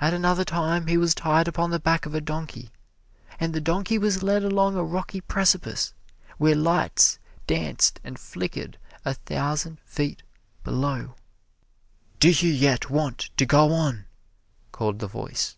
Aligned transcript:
At 0.00 0.12
another 0.12 0.44
time 0.44 0.88
he 0.88 0.96
was 0.96 1.14
tied 1.14 1.46
upon 1.46 1.70
the 1.70 1.78
back 1.78 2.06
of 2.06 2.12
a 2.12 2.20
donkey 2.20 2.72
and 3.38 3.54
the 3.54 3.60
donkey 3.60 3.96
was 3.96 4.20
led 4.24 4.42
along 4.42 4.74
a 4.74 4.82
rocky 4.82 5.20
precipice, 5.20 5.94
where 6.38 6.56
lights 6.56 7.20
danced 7.46 8.00
and 8.02 8.18
flickered 8.18 8.78
a 9.04 9.14
thousand 9.14 9.78
feet 9.84 10.24
below. 10.64 11.14
"Do 12.18 12.30
you 12.30 12.50
yet 12.52 12.90
want 12.90 13.30
to 13.36 13.46
go 13.46 13.72
on?" 13.72 14.06
called 14.72 14.98
the 14.98 15.06
voice. 15.06 15.56